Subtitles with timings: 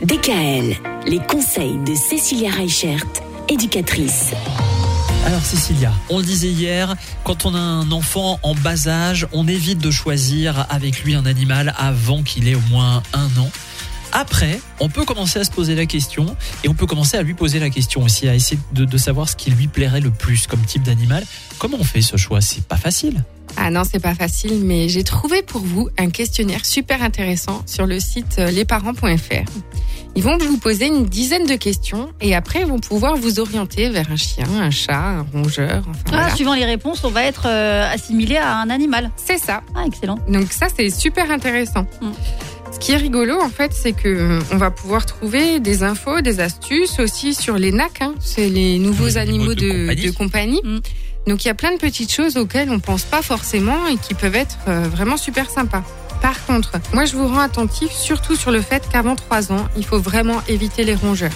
[0.00, 0.76] DKL,
[1.08, 3.04] les conseils de Cécilia Reichert,
[3.48, 4.30] éducatrice.
[5.26, 9.48] Alors Cécilia, on le disait hier, quand on a un enfant en bas âge, on
[9.48, 13.50] évite de choisir avec lui un animal avant qu'il ait au moins un an.
[14.12, 17.34] Après, on peut commencer à se poser la question et on peut commencer à lui
[17.34, 20.46] poser la question aussi, à essayer de, de savoir ce qui lui plairait le plus
[20.46, 21.24] comme type d'animal.
[21.58, 22.40] Comment on fait ce choix?
[22.40, 23.22] C'est pas facile.
[23.56, 27.86] Ah non, c'est pas facile, mais j'ai trouvé pour vous un questionnaire super intéressant sur
[27.86, 29.50] le site euh, lesparents.fr.
[30.14, 33.88] Ils vont vous poser une dizaine de questions et après ils vont pouvoir vous orienter
[33.88, 35.82] vers un chien, un chat, un rongeur.
[35.88, 36.34] Enfin, Ah, voilà.
[36.34, 39.10] Suivant les réponses, on va être euh, assimilé à un animal.
[39.16, 39.62] C'est ça.
[39.74, 40.18] Ah, excellent.
[40.28, 41.86] Donc ça, c'est super intéressant.
[42.02, 42.10] Mm.
[42.80, 46.20] Ce qui est rigolo, en fait, c'est que euh, on va pouvoir trouver des infos,
[46.20, 48.00] des astuces aussi sur les NAC.
[48.02, 48.14] hein.
[48.20, 50.06] C'est les nouveaux Les animaux animaux de de, compagnie.
[50.06, 50.60] de compagnie.
[50.64, 50.78] Mm.
[51.26, 54.14] Donc il y a plein de petites choses auxquelles on pense pas forcément et qui
[54.14, 55.82] peuvent être euh, vraiment super sympas.
[56.22, 59.84] Par contre, moi je vous rends attentif surtout sur le fait qu'avant 3 ans, il
[59.84, 61.32] faut vraiment éviter les rongeurs.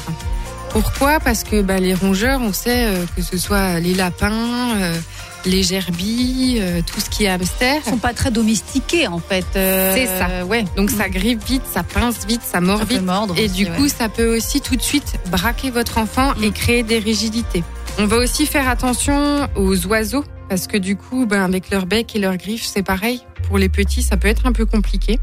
[0.73, 1.21] Pourquoi?
[1.21, 4.97] Parce que bah, les rongeurs, on sait euh, que ce soit les lapins, euh,
[5.45, 7.81] les gerbilles, euh, tout ce qui est hamster.
[7.87, 9.45] Ils sont pas très domestiqués en fait.
[9.57, 10.45] Euh, C'est ça.
[10.47, 10.65] Ouais.
[10.77, 13.03] Donc ça grippe vite, ça pince vite, ça mord Ça peut vite.
[13.05, 13.35] mordre.
[13.39, 13.77] Et aussi, du ouais.
[13.77, 16.53] coup, ça peut aussi tout de suite braquer votre enfant et Mm.
[16.53, 17.63] créer des rigidités.
[17.99, 22.17] On va aussi faire attention aux oiseaux parce que du coup, ben, avec leur bec
[22.17, 23.21] et leurs griffes, c'est pareil.
[23.49, 25.19] Pour les petits, ça peut être un peu compliqué.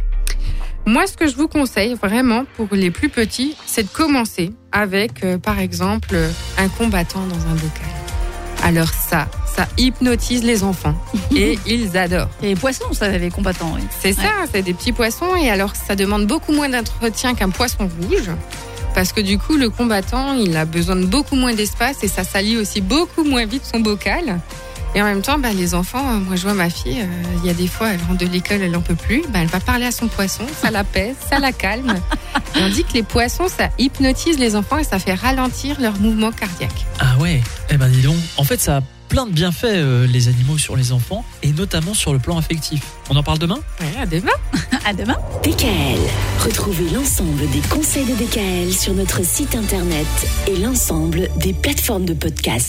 [0.89, 5.23] Moi, ce que je vous conseille vraiment pour les plus petits, c'est de commencer avec,
[5.23, 7.85] euh, par exemple, euh, un combattant dans un bocal.
[8.63, 10.95] Alors ça, ça hypnotise les enfants
[11.35, 12.31] et ils adorent.
[12.41, 13.71] Et les poissons, ça, les combattants.
[13.75, 13.83] oui.
[13.99, 17.87] C'est ça, c'est des petits poissons et alors ça demande beaucoup moins d'entretien qu'un poisson
[18.01, 18.31] rouge.
[18.95, 22.23] Parce que du coup, le combattant, il a besoin de beaucoup moins d'espace et ça
[22.23, 24.39] salit aussi beaucoup moins vite son bocal.
[24.95, 27.47] Et en même temps, bah, les enfants, euh, moi je vois ma fille, euh, il
[27.47, 29.59] y a des fois, elle rentre de l'école, elle en peut plus, bah, elle va
[29.59, 31.95] parler à son poisson, ça l'apaise, ça la calme.
[32.55, 35.99] Et on dit que les poissons, ça hypnotise les enfants et ça fait ralentir leur
[35.99, 36.85] mouvement cardiaque.
[36.99, 40.27] Ah ouais Eh ben dis donc, en fait ça a plein de bienfaits euh, les
[40.27, 42.81] animaux sur les enfants et notamment sur le plan affectif.
[43.09, 43.59] On en parle demain?
[43.79, 44.31] Ouais, à demain
[44.85, 45.17] À demain.
[45.43, 45.99] DKL,
[46.45, 50.07] retrouvez l'ensemble des conseils de DKL sur notre site internet
[50.47, 52.67] et l'ensemble des plateformes de podcast.